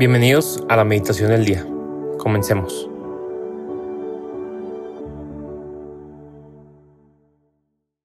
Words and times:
Bienvenidos 0.00 0.64
a 0.70 0.76
la 0.76 0.84
meditación 0.84 1.28
del 1.28 1.44
día. 1.44 1.66
Comencemos. 2.16 2.88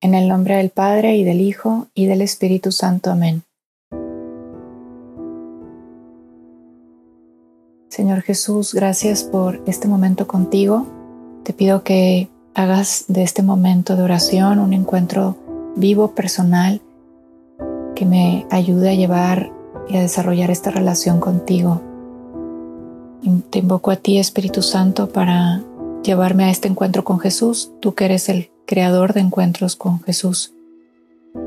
En 0.01 0.13
el 0.13 0.27
nombre 0.27 0.57
del 0.57 0.71
Padre 0.71 1.15
y 1.15 1.23
del 1.23 1.39
Hijo 1.39 1.87
y 1.93 2.07
del 2.07 2.21
Espíritu 2.21 2.73
Santo. 2.73 3.11
Amén. 3.11 3.43
Señor 7.87 8.23
Jesús, 8.23 8.73
gracias 8.73 9.23
por 9.23 9.63
este 9.65 9.87
momento 9.87 10.27
contigo. 10.27 10.85
Te 11.45 11.53
pido 11.53 11.83
que 11.83 12.27
hagas 12.55 13.05
de 13.07 13.23
este 13.23 13.41
momento 13.41 13.95
de 13.95 14.03
oración 14.03 14.59
un 14.59 14.73
encuentro 14.73 15.37
vivo, 15.77 16.13
personal, 16.13 16.81
que 17.95 18.05
me 18.05 18.45
ayude 18.51 18.89
a 18.89 18.95
llevar 18.95 19.55
y 19.87 19.97
a 19.97 20.01
desarrollar 20.01 20.51
esta 20.51 20.71
relación 20.71 21.19
contigo. 21.19 21.81
Te 23.49 23.59
invoco 23.59 23.91
a 23.91 23.95
ti, 23.95 24.19
Espíritu 24.19 24.61
Santo, 24.61 25.09
para 25.09 25.63
llevarme 26.03 26.45
a 26.45 26.49
este 26.49 26.67
encuentro 26.67 27.03
con 27.03 27.19
Jesús, 27.19 27.71
tú 27.79 27.95
que 27.95 28.05
eres 28.05 28.29
el 28.29 28.51
creador 28.65 29.13
de 29.13 29.21
encuentros 29.21 29.75
con 29.75 30.01
Jesús. 30.01 30.53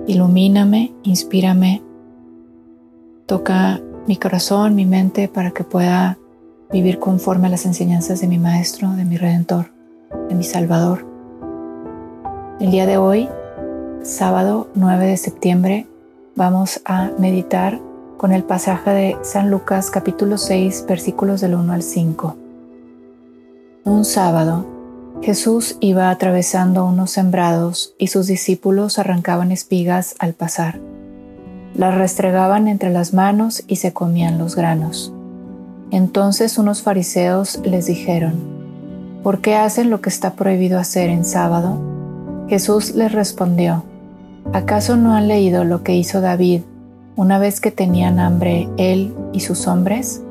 Ilumíname, 0.06 0.93
inspírame, 1.05 1.82
toca 3.27 3.80
mi 4.06 4.16
corazón, 4.16 4.74
mi 4.74 4.87
mente, 4.87 5.29
para 5.29 5.52
que 5.52 5.65
pueda 5.65 6.18
vivir 6.73 6.98
conforme 6.98 7.46
a 7.46 7.51
las 7.51 7.66
enseñanzas 7.66 8.20
de 8.20 8.27
mi 8.27 8.38
Maestro, 8.38 8.91
de 8.93 9.05
mi 9.05 9.16
Redentor, 9.16 9.73
de 10.29 10.34
mi 10.34 10.45
Salvador. 10.45 11.07
El 12.60 12.70
día 12.70 12.87
de 12.87 12.96
hoy, 12.96 13.29
sábado 14.02 14.68
9 14.74 15.07
de 15.07 15.16
septiembre, 15.16 15.87
vamos 16.34 16.80
a 16.84 17.10
meditar 17.18 17.80
con 18.18 18.32
el 18.32 18.42
pasaje 18.42 18.90
de 18.90 19.16
San 19.22 19.48
Lucas 19.48 19.90
capítulo 19.93 20.38
6 20.38 20.87
versículos 20.88 21.40
del 21.40 21.54
1 21.54 21.73
al 21.73 21.84
5. 21.84 22.37
Un 23.84 24.04
sábado, 24.04 24.66
Jesús 25.23 25.76
iba 25.79 26.10
atravesando 26.10 26.84
unos 26.84 27.12
sembrados 27.12 27.95
y 27.96 28.09
sus 28.09 28.26
discípulos 28.26 28.98
arrancaban 28.98 29.52
espigas 29.52 30.16
al 30.18 30.34
pasar. 30.34 30.80
Las 31.76 31.95
restregaban 31.95 32.66
entre 32.66 32.90
las 32.90 33.15
manos 33.15 33.62
y 33.68 33.76
se 33.76 33.93
comían 33.93 34.37
los 34.37 34.56
granos. 34.56 35.12
Entonces 35.93 36.59
unos 36.59 36.82
fariseos 36.82 37.60
les 37.65 37.87
dijeron, 37.87 38.34
¿por 39.23 39.40
qué 39.40 39.54
hacen 39.54 39.90
lo 39.90 40.00
que 40.00 40.09
está 40.09 40.32
prohibido 40.34 40.80
hacer 40.80 41.09
en 41.09 41.24
sábado? 41.24 41.80
Jesús 42.48 42.96
les 42.96 43.12
respondió, 43.12 43.84
¿acaso 44.52 44.96
no 44.96 45.15
han 45.15 45.28
leído 45.28 45.62
lo 45.62 45.84
que 45.84 45.95
hizo 45.95 46.21
David 46.21 46.62
una 47.19 47.41
vez 47.41 47.61
que 47.61 47.73
tenían 47.73 48.21
hambre 48.21 48.69
él 48.77 49.13
y 49.33 49.41
sus 49.41 49.66
hombres, 49.66 50.23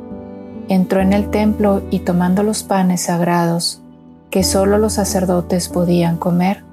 entró 0.70 1.02
en 1.02 1.12
el 1.12 1.30
templo 1.30 1.82
y 1.92 2.00
tomando 2.00 2.44
los 2.44 2.64
panes 2.64 3.02
sagrados 3.02 3.82
que 4.30 4.42
solo 4.42 4.78
los 4.78 4.94
sacerdotes 4.94 5.68
podían 5.68 6.16
comer, 6.16 6.64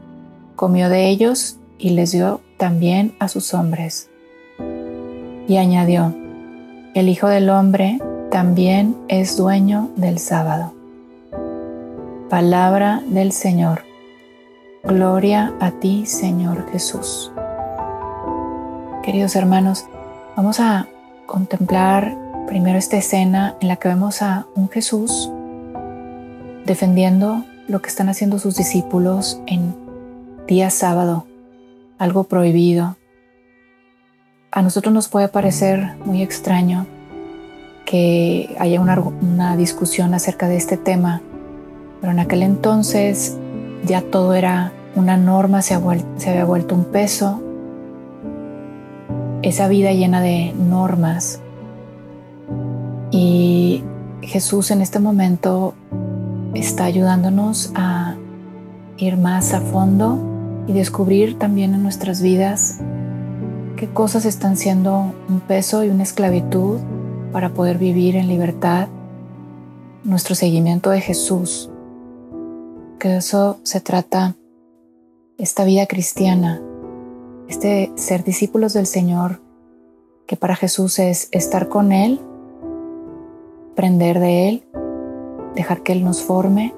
comió 0.55 0.89
de 0.89 1.09
ellos 1.09 1.59
y 1.79 1.91
les 1.91 2.12
dio 2.12 2.41
también 2.59 3.17
a 3.19 3.27
sus 3.27 3.55
hombres. 3.55 4.09
Y 5.48 5.57
añadió, 5.57 6.15
el 6.95 7.09
Hijo 7.09 7.27
del 7.27 7.51
Hombre 7.51 7.98
también 8.31 8.97
es 9.09 9.37
dueño 9.37 9.91
del 9.97 10.20
sábado. 10.20 10.75
Palabra 12.31 13.03
del 13.09 13.33
Señor. 13.33 13.83
Gloria 14.85 15.53
a 15.59 15.73
ti, 15.73 16.07
Señor 16.07 16.70
Jesús. 16.70 17.33
Queridos 19.03 19.35
hermanos, 19.35 19.87
Vamos 20.36 20.58
a 20.58 20.88
contemplar 21.27 22.18
primero 22.48 22.77
esta 22.77 22.96
escena 22.96 23.54
en 23.60 23.68
la 23.68 23.77
que 23.77 23.86
vemos 23.86 24.20
a 24.20 24.46
un 24.56 24.68
Jesús 24.68 25.30
defendiendo 26.66 27.45
lo 27.68 27.80
que 27.80 27.89
están 27.89 28.08
haciendo 28.08 28.40
sus 28.40 28.56
discípulos 28.56 29.40
en 29.46 29.77
día 30.48 30.70
sábado, 30.70 31.28
algo 31.98 32.24
prohibido. 32.24 32.96
A 34.50 34.61
nosotros 34.61 34.92
nos 34.92 35.06
puede 35.06 35.28
parecer 35.28 35.94
muy 36.05 36.20
extraño 36.20 36.89
que 37.86 38.56
haya 38.58 38.80
una, 38.80 39.56
discusión 39.56 40.14
acerca 40.14 40.48
de 40.48 40.56
este 40.56 40.77
tema, 40.77 41.23
pero 42.00 42.12
en 42.12 42.18
aquel 42.18 42.42
entonces 42.42 43.39
ya 43.84 44.02
todo 44.02 44.34
era 44.34 44.73
una 44.96 45.17
norma, 45.17 45.62
se 45.62 45.74
había 45.74 46.44
vuelto 46.44 46.74
un 46.74 46.86
peso 46.86 47.43
esa 49.44 49.68
vida 49.68 49.92
llena 49.92 50.22
de 50.22 50.55
normas. 50.55 51.40
Y 53.10 53.84
Jesús 54.22 54.70
en 54.70 54.80
este 54.80 54.98
momento 54.98 55.74
está 56.55 56.84
ayudándonos 56.84 57.70
a 57.74 58.16
ir 58.96 59.16
más 59.18 59.52
a 59.52 59.60
fondo 59.60 60.18
y 60.66 60.72
descubrir 60.72 61.38
también 61.38 61.74
en 61.74 61.82
nuestras 61.82 62.22
vidas 62.22 62.80
qué 63.77 63.88
cosas 63.88 64.24
están 64.24 64.56
siendo 64.56 65.14
un 65.28 65.40
peso 65.40 65.84
y 65.84 65.90
una 65.90 66.05
esclavitud 66.05 66.78
para 67.30 67.50
poder 67.50 67.76
vivir 67.76 68.16
en 68.16 68.28
libertad 68.28 68.88
nuestro 70.05 70.34
seguimiento 70.34 70.90
de 70.90 71.02
Jesús. 71.02 71.70
Que 72.98 73.16
eso 73.16 73.58
se 73.62 73.80
trata 73.80 74.36
esta 75.36 75.64
vida 75.64 75.86
cristiana, 75.86 76.62
este 77.48 77.92
ser 77.96 78.24
discípulos 78.24 78.72
del 78.72 78.86
Señor, 78.86 79.40
que 80.27 80.36
para 80.36 80.56
Jesús 80.56 80.98
es 80.98 81.28
estar 81.32 81.68
con 81.68 81.92
Él, 81.92 82.20
aprender 83.72 84.20
de 84.20 84.48
Él, 84.48 84.64
dejar 85.55 85.82
que 85.82 85.92
Él 85.92 86.05
nos 86.05 86.22
forme 86.22 86.74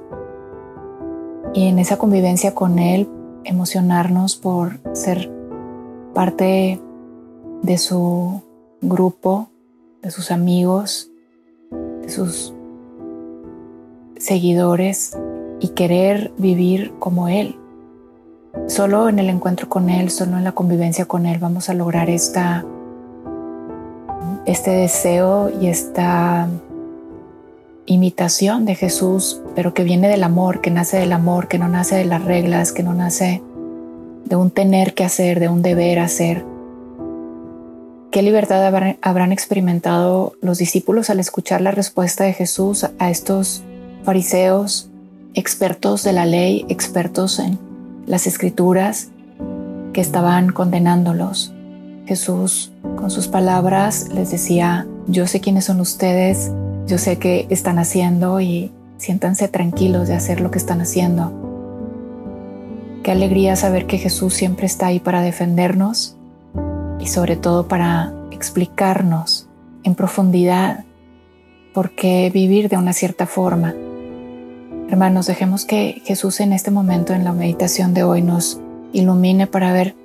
y 1.55 1.69
en 1.69 1.79
esa 1.79 1.97
convivencia 1.97 2.55
con 2.55 2.79
Él 2.79 3.09
emocionarnos 3.45 4.37
por 4.37 4.81
ser 4.95 5.31
parte 6.13 6.81
de 7.63 7.79
su 7.79 8.43
grupo, 8.81 9.49
de 10.03 10.11
sus 10.11 10.31
amigos, 10.31 11.11
de 12.03 12.09
sus 12.09 12.53
seguidores 14.19 15.17
y 15.61 15.69
querer 15.69 16.33
vivir 16.39 16.93
como 16.99 17.29
Él. 17.29 17.57
Solo 18.67 19.09
en 19.09 19.21
el 19.21 19.31
encuentro 19.31 19.69
con 19.69 19.89
Él, 19.89 20.11
solo 20.11 20.37
en 20.37 20.45
la 20.45 20.53
convivencia 20.53 21.05
con 21.05 21.25
Él 21.25 21.39
vamos 21.39 21.69
a 21.69 21.75
lograr 21.75 22.11
esta, 22.11 22.65
este 24.45 24.73
deseo 24.73 25.51
y 25.61 25.69
esta 25.69 26.49
imitación 27.87 28.65
de 28.65 28.75
Jesús, 28.75 29.41
pero 29.55 29.73
que 29.73 29.85
viene 29.85 30.09
del 30.09 30.25
amor, 30.25 30.61
que 30.61 30.73
nace 30.73 30.97
del 30.97 31.13
amor, 31.13 31.47
que 31.47 31.59
no 31.59 31.69
nace 31.69 31.95
de 31.95 32.07
las 32.07 32.25
reglas, 32.25 32.73
que 32.73 32.83
no 32.83 32.93
nace 32.93 33.41
de 34.25 34.35
un 34.35 34.51
tener 34.51 34.95
que 34.95 35.05
hacer, 35.05 35.39
de 35.39 35.49
un 35.49 35.63
deber 35.63 36.01
hacer. 36.01 36.45
¿Qué 38.11 38.23
libertad 38.23 38.67
habrán 39.01 39.31
experimentado 39.31 40.33
los 40.41 40.59
discípulos 40.59 41.09
al 41.09 41.21
escuchar 41.21 41.61
la 41.61 41.71
respuesta 41.71 42.25
de 42.25 42.33
Jesús 42.33 42.85
a 42.99 43.11
estos 43.11 43.63
fariseos, 44.03 44.91
expertos 45.35 46.03
de 46.03 46.13
la 46.13 46.27
ley, 46.27 46.67
expertos 46.69 47.39
en 47.39 47.66
las 48.07 48.27
escrituras 48.27 49.09
que 49.93 50.01
estaban 50.01 50.53
condenándolos. 50.53 51.53
Jesús 52.07 52.73
con 52.97 53.11
sus 53.11 53.29
palabras 53.29 54.09
les 54.15 54.31
decía, 54.31 54.87
yo 55.09 55.27
sé 55.27 55.41
quiénes 55.41 55.65
son 55.65 55.81
ustedes, 55.81 56.53
yo 56.87 56.99
sé 56.99 57.19
qué 57.19 57.47
están 57.51 57.79
haciendo 57.79 58.41
y 58.41 58.71
siéntanse 58.99 59.49
tranquilos 59.49 60.09
de 60.09 60.15
hacer 60.15 60.41
lo 60.41 60.51
que 60.51 60.59
están 60.59 60.81
haciendo. 60.81 61.33
Qué 63.03 63.13
alegría 63.13 63.57
saber 63.57 63.87
que 63.87 63.99
Jesús 63.99 64.35
siempre 64.35 64.67
está 64.67 64.87
ahí 64.87 65.01
para 65.01 65.21
defendernos 65.21 66.17
y 67.01 67.07
sobre 67.07 67.37
todo 67.37 67.67
para 67.67 68.13
explicarnos 68.31 69.49
en 69.83 69.95
profundidad 69.95 70.85
por 71.73 71.91
qué 71.91 72.31
vivir 72.33 72.69
de 72.69 72.77
una 72.77 72.93
cierta 72.93 73.27
forma 73.27 73.75
Hermanos, 74.89 75.27
dejemos 75.27 75.65
que 75.65 76.01
Jesús 76.05 76.39
en 76.39 76.53
este 76.53 76.71
momento, 76.71 77.13
en 77.13 77.25
la 77.25 77.33
meditación 77.33 77.93
de 77.93 78.05
hoy, 78.05 78.23
nos 78.23 78.61
ilumine 78.93 79.49
para 79.49 79.73
ver 79.73 79.97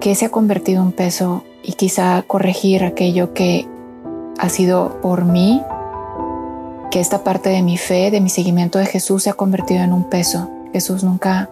qué 0.00 0.14
se 0.14 0.26
ha 0.26 0.28
convertido 0.30 0.80
en 0.82 0.92
peso 0.92 1.42
y 1.64 1.72
quizá 1.72 2.22
corregir 2.22 2.84
aquello 2.84 3.34
que 3.34 3.66
ha 4.38 4.48
sido 4.48 5.00
por 5.02 5.24
mí, 5.24 5.60
que 6.92 7.00
esta 7.00 7.24
parte 7.24 7.50
de 7.50 7.62
mi 7.62 7.78
fe, 7.78 8.12
de 8.12 8.20
mi 8.20 8.30
seguimiento 8.30 8.78
de 8.78 8.86
Jesús 8.86 9.24
se 9.24 9.30
ha 9.30 9.34
convertido 9.34 9.82
en 9.82 9.92
un 9.92 10.04
peso. 10.04 10.48
Jesús 10.72 11.02
nunca 11.02 11.50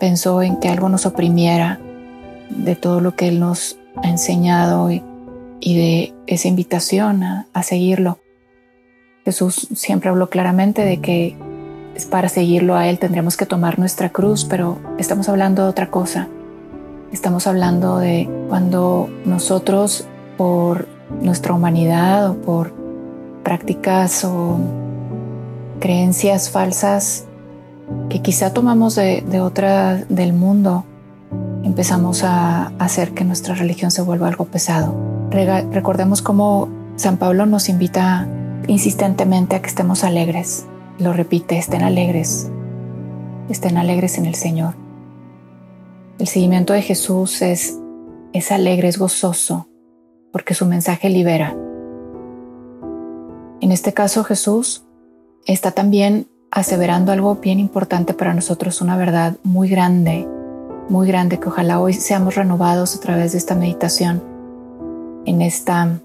pensó 0.00 0.42
en 0.42 0.56
que 0.56 0.68
algo 0.68 0.88
nos 0.88 1.06
oprimiera 1.06 1.78
de 2.50 2.74
todo 2.74 3.00
lo 3.00 3.14
que 3.14 3.28
Él 3.28 3.38
nos 3.38 3.78
ha 4.02 4.08
enseñado 4.08 4.90
y, 4.90 5.02
de 5.60 6.14
esa 6.26 6.48
invitación 6.48 7.22
a 7.22 7.62
seguirlo. 7.62 8.18
Jesús 9.28 9.68
siempre 9.74 10.08
habló 10.08 10.30
claramente 10.30 10.86
de 10.86 11.02
que 11.02 11.36
para 12.10 12.30
seguirlo 12.30 12.76
a 12.76 12.88
Él 12.88 12.98
tendremos 12.98 13.36
que 13.36 13.44
tomar 13.44 13.78
nuestra 13.78 14.08
cruz, 14.08 14.46
pero 14.46 14.78
estamos 14.96 15.28
hablando 15.28 15.64
de 15.64 15.68
otra 15.68 15.90
cosa. 15.90 16.28
Estamos 17.12 17.46
hablando 17.46 17.98
de 17.98 18.26
cuando 18.48 19.10
nosotros, 19.26 20.06
por 20.38 20.88
nuestra 21.20 21.52
humanidad 21.52 22.30
o 22.30 22.36
por 22.36 22.72
prácticas 23.42 24.24
o 24.24 24.56
creencias 25.78 26.48
falsas 26.48 27.26
que 28.08 28.22
quizá 28.22 28.54
tomamos 28.54 28.94
de, 28.94 29.22
de 29.28 29.42
otra 29.42 29.96
del 30.08 30.32
mundo, 30.32 30.86
empezamos 31.64 32.24
a 32.24 32.72
hacer 32.78 33.12
que 33.12 33.24
nuestra 33.24 33.54
religión 33.54 33.90
se 33.90 34.00
vuelva 34.00 34.28
algo 34.28 34.46
pesado. 34.46 34.94
recordemos 35.30 36.22
cómo 36.22 36.70
San 36.96 37.18
Pablo 37.18 37.44
nos 37.44 37.68
invita 37.68 38.26
insistentemente 38.68 39.56
a 39.56 39.62
que 39.62 39.68
estemos 39.68 40.04
alegres. 40.04 40.66
Lo 40.98 41.12
repite, 41.12 41.58
estén 41.58 41.82
alegres, 41.82 42.50
estén 43.48 43.76
alegres 43.76 44.18
en 44.18 44.26
el 44.26 44.36
Señor. 44.36 44.74
El 46.18 46.28
seguimiento 46.28 46.72
de 46.72 46.82
Jesús 46.82 47.42
es, 47.42 47.78
es 48.32 48.52
alegre, 48.52 48.88
es 48.88 48.98
gozoso, 48.98 49.68
porque 50.32 50.54
su 50.54 50.66
mensaje 50.66 51.08
libera. 51.08 51.56
En 53.60 53.72
este 53.72 53.92
caso 53.92 54.22
Jesús 54.22 54.84
está 55.46 55.72
también 55.72 56.28
aseverando 56.50 57.12
algo 57.12 57.36
bien 57.36 57.58
importante 57.60 58.14
para 58.14 58.34
nosotros, 58.34 58.80
una 58.80 58.96
verdad 58.96 59.36
muy 59.42 59.68
grande, 59.68 60.28
muy 60.88 61.06
grande, 61.06 61.38
que 61.38 61.48
ojalá 61.48 61.80
hoy 61.80 61.92
seamos 61.92 62.34
renovados 62.34 62.96
a 62.96 63.00
través 63.00 63.32
de 63.32 63.38
esta 63.38 63.54
meditación 63.54 64.22
en 65.24 65.42
esta 65.42 66.00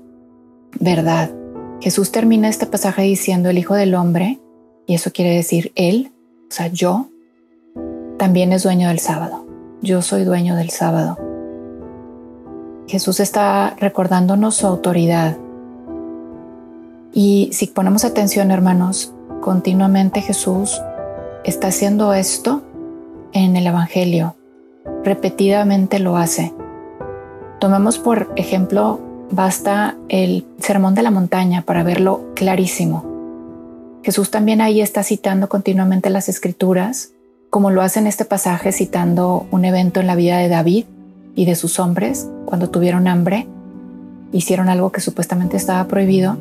verdad. 0.80 1.43
Jesús 1.84 2.12
termina 2.12 2.50
este 2.50 2.66
pasaje 2.66 3.04
diciendo 3.04 3.50
el 3.50 3.58
Hijo 3.58 3.76
del 3.76 3.94
Hombre, 3.94 4.40
y 4.88 4.96
eso 4.96 5.12
quiere 5.12 5.36
decir 5.36 5.72
Él, 5.76 6.12
o 6.50 6.54
sea, 6.54 6.68
yo, 6.68 7.08
también 8.18 8.54
es 8.54 8.64
dueño 8.64 8.88
del 8.88 9.00
sábado 9.00 9.44
yo 9.84 10.02
soy 10.02 10.24
dueño 10.24 10.56
del 10.56 10.70
sábado. 10.70 11.18
Jesús 12.88 13.20
está 13.20 13.76
recordándonos 13.78 14.56
su 14.56 14.66
autoridad. 14.66 15.38
Y 17.14 17.50
si 17.52 17.68
ponemos 17.68 18.06
atención, 18.06 18.50
hermanos, 18.50 19.14
continuamente 19.42 20.22
Jesús 20.22 20.82
está 21.44 21.68
haciendo 21.68 22.14
esto 22.14 22.64
en 23.34 23.58
el 23.58 23.68
Evangelio. 23.68 24.36
Repetidamente 25.04 26.00
lo 26.00 26.16
hace. 26.16 26.54
Tomemos 27.60 28.00
por 28.00 28.32
ejemplo, 28.38 29.02
basta 29.36 29.96
el 30.10 30.46
Sermón 30.60 30.96
de 30.96 31.04
la 31.04 31.12
Montaña 31.12 31.64
para 31.64 31.84
verlo 31.84 32.34
clarísimo. 32.36 33.04
Jesús 34.04 34.32
también 34.32 34.62
ahí 34.62 34.82
está 34.82 35.04
citando 35.04 35.50
continuamente 35.50 36.10
las 36.10 36.30
escrituras 36.30 37.14
como 37.54 37.70
lo 37.70 37.84
hace 37.84 38.00
en 38.00 38.08
este 38.08 38.26
pasaje 38.26 38.72
citando 38.72 39.46
un 39.52 39.64
evento 39.64 40.00
en 40.00 40.08
la 40.08 40.16
vida 40.16 40.40
de 40.40 40.50
David 40.50 40.86
y 41.36 41.46
de 41.46 41.56
sus 41.56 41.80
hombres 41.80 42.28
cuando 42.46 42.72
tuvieron 42.72 43.08
hambre, 43.08 43.46
hicieron 44.32 44.70
algo 44.70 44.92
que 44.92 45.02
supuestamente 45.02 45.56
estaba 45.56 45.88
prohibido. 45.88 46.36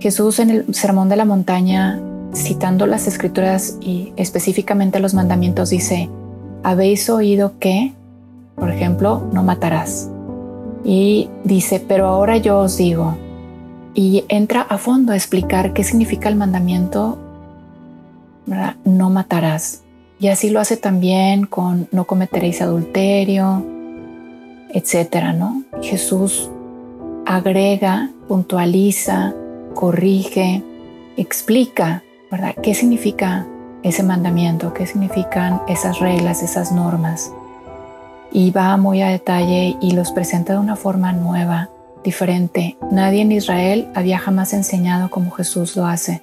Jesús 0.00 0.40
en 0.40 0.50
el 0.50 0.74
Sermón 0.74 1.08
de 1.08 1.14
la 1.14 1.24
Montaña, 1.24 2.00
citando 2.34 2.88
las 2.88 3.06
escrituras 3.06 3.78
y 3.80 4.12
específicamente 4.16 4.98
los 4.98 5.14
mandamientos, 5.14 5.70
dice, 5.70 6.10
habéis 6.64 7.08
oído 7.10 7.52
que, 7.60 7.92
por 8.56 8.72
ejemplo, 8.72 9.22
no 9.32 9.44
matarás. 9.44 10.10
Y 10.84 11.30
dice, 11.44 11.80
pero 11.86 12.06
ahora 12.06 12.36
yo 12.36 12.58
os 12.58 12.76
digo, 12.76 13.16
y 13.94 14.24
entra 14.28 14.60
a 14.60 14.76
fondo 14.76 15.12
a 15.12 15.16
explicar 15.16 15.72
qué 15.72 15.82
significa 15.82 16.28
el 16.28 16.36
mandamiento, 16.36 17.18
no 18.84 19.10
matarás. 19.10 19.82
Y 20.18 20.28
así 20.28 20.50
lo 20.50 20.60
hace 20.60 20.76
también 20.76 21.46
con 21.46 21.88
no 21.90 22.04
cometeréis 22.04 22.60
adulterio, 22.60 23.64
etcétera, 24.70 25.32
¿no? 25.32 25.62
Jesús 25.82 26.50
agrega, 27.26 28.10
puntualiza, 28.28 29.32
corrige, 29.74 30.62
explica, 31.16 32.02
¿verdad? 32.30 32.54
¿Qué 32.62 32.74
significa 32.74 33.46
ese 33.82 34.02
mandamiento? 34.02 34.74
¿Qué 34.74 34.86
significan 34.86 35.62
esas 35.68 36.00
reglas, 36.00 36.42
esas 36.42 36.72
normas? 36.72 37.32
Y 38.34 38.50
va 38.50 38.76
muy 38.76 39.00
a 39.00 39.08
detalle 39.08 39.76
y 39.80 39.92
los 39.92 40.12
presenta 40.12 40.52
de 40.52 40.58
una 40.58 40.76
forma 40.76 41.12
nueva, 41.12 41.70
diferente. 42.04 42.76
Nadie 42.90 43.22
en 43.22 43.32
Israel 43.32 43.88
había 43.94 44.18
jamás 44.18 44.52
enseñado 44.52 45.08
como 45.08 45.30
Jesús 45.30 45.76
lo 45.76 45.86
hace. 45.86 46.20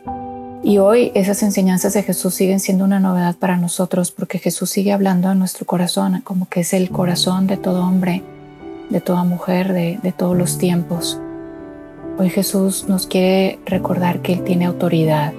Y 0.63 0.78
hoy 0.78 1.12
esas 1.16 1.42
enseñanzas 1.42 1.94
de 1.94 2.04
Jesús 2.04 2.36
siguen 2.36 2.60
siendo 2.60 2.86
una 2.86 3.00
novedad 3.00 3.36
para 3.36 3.58
nosotros 3.58 4.12
porque 4.12 4.38
Jesús 4.38 4.69
sigue 4.69 4.94
hablando 4.94 5.28
a 5.28 5.36
nuestro 5.36 5.66
corazón, 5.66 6.22
como 6.24 6.48
que 6.48 6.60
es 6.60 6.74
el 6.74 6.92
corazón 6.92 7.48
de 7.48 7.58
todo 7.58 7.84
hombre, 7.84 8.22
de 8.92 9.02
toda 9.02 9.24
mujer, 9.24 9.74
de, 9.74 10.13
todos 10.16 10.38
los 10.38 10.60
tiempos. 10.60 11.19
Hoy 12.19 12.30
Jesús 12.30 12.86
nos 12.88 13.08
quiere 13.08 13.58
recordar 13.66 14.22
que 14.22 14.34
Él 14.34 14.44
tiene 14.44 14.66
autoridad. 14.66 15.34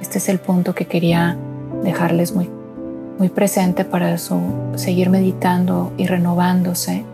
Este 0.00 0.18
es 0.18 0.28
el 0.28 0.40
punto 0.40 0.74
que 0.74 0.86
quería 0.86 1.36
dejarles 1.84 2.34
muy, 2.34 2.50
muy 3.20 3.28
presente 3.28 3.84
para 3.84 4.16
su, 4.16 4.40
seguir 4.76 5.10
meditando 5.10 5.92
y 5.98 6.06
renovándose. 6.06 7.04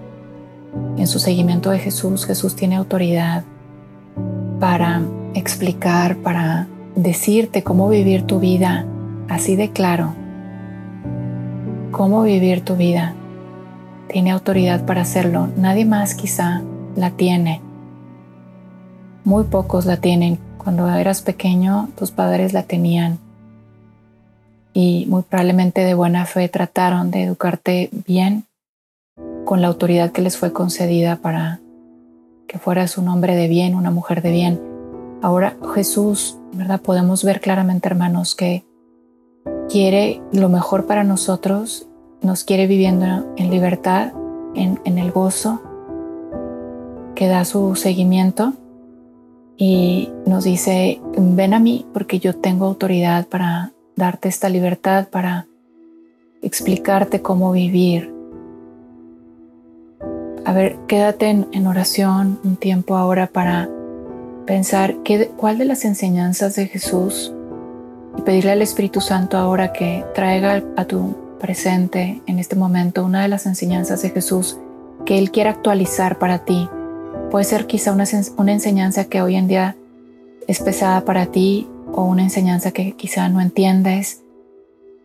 En 0.97 1.08
su 1.08 1.19
seguimiento 1.19 1.70
de 1.70 1.81
Jesús, 1.81 2.26
Jesús 2.26 2.55
tiene 2.55 2.76
autoridad 2.76 3.43
para 4.61 5.03
explicar, 5.35 6.17
para 6.19 6.69
decirte 6.94 7.64
cómo 7.64 7.88
vivir 7.88 8.23
tu 8.23 8.38
vida 8.38 8.87
así 9.29 9.56
de 9.56 9.70
claro. 9.70 10.14
Cómo 11.91 12.23
vivir 12.23 12.61
tu 12.61 12.76
vida. 12.76 13.17
Tiene 14.06 14.31
autoridad 14.31 14.87
para 14.87 15.00
hacerlo. 15.00 15.49
Nadie 15.56 15.87
más 15.87 16.14
quizá 16.14 16.62
la 16.94 17.11
tiene. 17.11 17.61
Muy 19.25 19.43
pocos 19.43 19.87
la 19.87 19.97
tienen. 19.97 20.38
Cuando 20.56 20.88
eras 20.88 21.23
pequeño, 21.23 21.88
tus 21.99 22.12
padres 22.12 22.52
la 22.52 22.62
tenían. 22.62 23.25
Y 24.78 25.06
muy 25.08 25.23
probablemente 25.23 25.84
de 25.84 25.94
buena 25.94 26.26
fe 26.26 26.50
trataron 26.50 27.11
de 27.11 27.23
educarte 27.23 27.88
bien 28.06 28.44
con 29.46 29.62
la 29.62 29.69
autoridad 29.69 30.12
que 30.12 30.20
les 30.20 30.37
fue 30.37 30.52
concedida 30.52 31.17
para 31.17 31.61
que 32.46 32.58
fueras 32.58 32.99
un 32.99 33.08
hombre 33.08 33.37
de 33.37 33.49
bien, 33.49 33.75
una 33.75 33.90
mujer 33.90 34.20
de 34.20 34.32
bien. 34.32 34.61
Ahora 35.23 35.56
Jesús 35.75 36.37
¿verdad? 36.52 36.82
Podemos 36.82 37.25
ver 37.25 37.40
claramente, 37.40 37.88
hermanos, 37.88 38.34
que 38.34 38.67
quiere 39.70 40.20
lo 40.31 40.50
mejor 40.50 40.84
para 40.84 41.05
nosotros, 41.05 41.88
nos 42.20 42.44
quiere 42.44 42.67
viviendo 42.67 43.32
en 43.38 43.50
libertad, 43.50 44.12
en, 44.55 44.78
en 44.84 44.99
el 44.99 45.11
gozo, 45.11 45.62
que 47.14 47.28
da 47.28 47.46
su 47.46 47.76
seguimiento 47.76 48.52
y 49.56 50.11
nos 50.26 50.45
dice, 50.45 51.00
ven 51.16 51.54
a 51.54 51.61
mí 51.61 51.87
porque 51.95 52.18
yo 52.18 52.37
tengo 52.37 52.66
autoridad 52.66 53.26
para 53.26 53.73
darte 53.97 54.29
esta 54.29 54.49
libertad, 54.49 55.09
para 55.09 55.47
explicarte 56.43 57.23
cómo 57.23 57.50
vivir. 57.53 58.15
A 60.45 60.53
ver, 60.53 60.76
quédate 60.87 61.26
en, 61.26 61.49
en 61.53 61.67
oración 61.67 62.38
un 62.45 62.57
tiempo 62.57 62.97
ahora 62.97 63.26
para 63.26 63.69
pensar 64.47 64.95
cuál 65.37 65.59
de 65.59 65.65
las 65.65 65.85
enseñanzas 65.85 66.55
de 66.55 66.69
Jesús 66.69 67.33
y 68.17 68.23
pedirle 68.23 68.53
al 68.53 68.62
Espíritu 68.62 69.00
Santo 69.00 69.38
ahora 69.38 69.73
que 69.73 70.05
traiga 70.15 70.62
a 70.76 70.85
tu 70.85 71.17
presente 71.41 72.23
en 72.26 72.38
este 72.38 72.55
momento 72.55 73.05
una 73.05 73.23
de 73.23 73.29
las 73.29 73.47
enseñanzas 73.47 74.03
de 74.03 74.11
Jesús 74.11 74.59
que 75.05 75.19
Él 75.19 75.31
quiera 75.31 75.50
actualizar 75.50 76.19
para 76.19 76.45
ti. 76.45 76.69
Puede 77.31 77.45
ser 77.45 77.67
quizá 77.67 77.93
una 77.93 78.53
enseñanza 78.53 79.07
que 79.07 79.21
hoy 79.21 79.35
en 79.35 79.49
día 79.49 79.76
es 80.47 80.61
pesada 80.61 81.05
para 81.05 81.26
ti 81.26 81.67
o 81.97 82.05
una 82.05 82.23
enseñanza 82.23 82.71
que 82.71 82.93
quizá 82.93 83.29
no 83.29 83.41
entiendes 83.41 84.23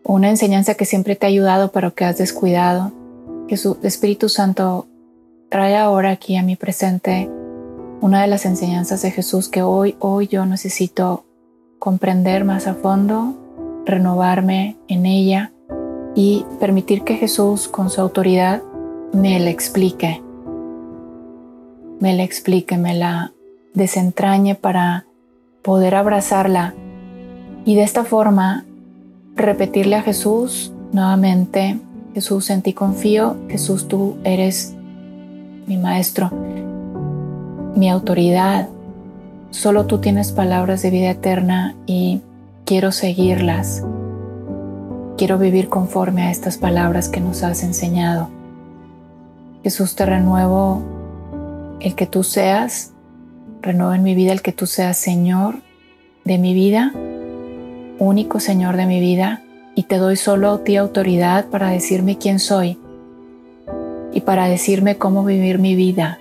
una 0.04 0.30
enseñanza 0.30 0.76
que 0.76 0.86
siempre 0.86 1.16
te 1.16 1.26
ha 1.26 1.30
ayudado 1.30 1.72
pero 1.72 1.94
que 1.94 2.06
has 2.06 2.18
descuidado. 2.18 2.92
Jesús, 3.48 3.78
Espíritu 3.84 4.30
Santo, 4.30 4.88
trae 5.50 5.78
ahora 5.78 6.12
aquí 6.12 6.38
a 6.38 6.44
mi 6.44 6.56
presente 6.56 7.30
una 8.02 8.22
de 8.22 8.28
las 8.28 8.46
enseñanzas 8.46 9.02
de 9.02 9.12
Jesús 9.12 9.48
que 9.48 9.62
hoy, 9.62 9.96
hoy 10.00 10.28
yo 10.28 10.46
necesito 10.46 11.24
comprender 11.78 12.46
más 12.46 12.68
a 12.68 12.74
fondo, 12.74 13.36
renovarme 13.86 14.78
en 14.88 15.06
ella 15.06 15.52
y 16.16 16.46
permitir 16.60 17.04
que 17.04 17.16
Jesús 17.16 17.68
con 17.68 17.90
su 17.90 18.02
autoridad 18.02 18.62
me 19.14 19.40
la 19.40 19.50
explique, 19.50 20.22
me 22.00 22.14
la 22.16 22.24
explique, 22.24 22.78
me 22.78 22.96
la 22.96 23.34
desentrañe 23.74 24.56
para 24.56 25.06
poder 25.62 25.96
abrazarla 25.96 26.74
y 27.66 27.76
de 27.76 27.84
esta 27.84 28.04
forma 28.04 28.66
repetirle 29.36 29.96
a 29.96 30.02
Jesús 30.02 30.74
nuevamente, 30.92 31.80
Jesús 32.14 32.50
en 32.50 32.62
ti 32.62 32.74
confío, 32.74 33.38
Jesús 33.50 33.88
tú 33.88 34.18
eres 34.24 34.74
mi 35.68 35.78
maestro 35.78 36.32
mi 37.76 37.90
autoridad. 37.90 38.70
Solo 39.50 39.86
tú 39.86 40.00
tienes 40.00 40.32
palabras 40.32 40.82
de 40.82 40.92
vida 40.92 41.10
eterna 41.10 41.76
y 41.86 42.22
quiero 42.66 42.92
seguirlas. 42.92 43.84
Quiero 45.18 45.38
vivir 45.38 45.70
conforme 45.70 46.24
a 46.24 46.32
estas 46.32 46.58
palabras 46.58 47.10
que 47.10 47.22
nos 47.22 47.44
has 47.44 47.64
enseñado. 47.64 48.30
Jesús, 49.64 49.96
te 49.96 50.06
renuevo 50.06 50.82
el 51.80 51.96
que 51.96 52.08
tú 52.08 52.24
seas 52.24 52.94
renuevo 53.62 53.94
en 53.94 54.02
mi 54.02 54.16
vida 54.16 54.32
el 54.32 54.42
que 54.42 54.54
tú 54.54 54.66
seas 54.66 54.98
Señor 54.98 55.62
de 56.26 56.40
mi 56.40 56.56
vida, 56.56 56.94
único 58.02 58.40
Señor 58.40 58.78
de 58.78 58.86
mi 58.86 59.00
vida, 59.00 59.44
y 59.76 59.84
te 59.84 59.98
doy 59.98 60.16
solo 60.16 60.52
a 60.52 60.64
ti 60.64 60.76
autoridad 60.76 61.46
para 61.46 61.70
decirme 61.70 62.18
quién 62.18 62.40
soy 62.40 62.78
y 64.12 64.22
para 64.22 64.48
decirme 64.48 64.98
cómo 64.98 65.24
vivir 65.24 65.60
mi 65.60 65.76
vida. 65.76 66.20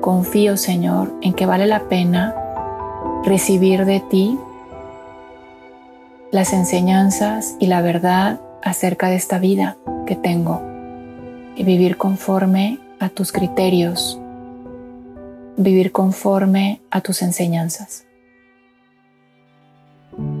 Confío, 0.00 0.56
Señor, 0.56 1.12
en 1.22 1.32
que 1.32 1.46
vale 1.46 1.66
la 1.66 1.88
pena 1.88 2.34
recibir 3.24 3.84
de 3.84 4.00
ti 4.00 4.38
las 6.30 6.52
enseñanzas 6.52 7.56
y 7.58 7.66
la 7.66 7.80
verdad 7.80 8.40
acerca 8.62 9.08
de 9.08 9.16
esta 9.16 9.38
vida 9.38 9.76
que 10.06 10.14
tengo 10.14 10.60
y 11.56 11.64
vivir 11.64 11.96
conforme 11.96 12.78
a 13.00 13.08
tus 13.08 13.32
criterios, 13.32 14.20
vivir 15.56 15.90
conforme 15.90 16.80
a 16.90 17.00
tus 17.00 17.22
enseñanzas. 17.22 18.03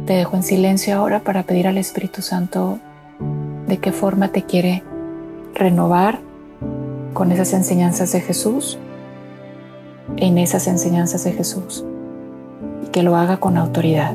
Te 0.06 0.12
dejo 0.12 0.36
en 0.36 0.42
silencio 0.42 0.96
ahora 0.96 1.20
para 1.20 1.44
pedir 1.44 1.66
al 1.66 1.78
Espíritu 1.78 2.20
Santo 2.20 2.78
de 3.66 3.78
qué 3.78 3.90
forma 3.90 4.28
te 4.28 4.42
quiere 4.42 4.82
renovar 5.54 6.20
con 7.14 7.32
esas 7.32 7.54
enseñanzas 7.54 8.12
de 8.12 8.20
Jesús, 8.20 8.78
en 10.16 10.36
esas 10.36 10.66
enseñanzas 10.66 11.24
de 11.24 11.32
Jesús, 11.32 11.86
y 12.84 12.88
que 12.88 13.02
lo 13.02 13.16
haga 13.16 13.38
con 13.38 13.56
autoridad. 13.56 14.14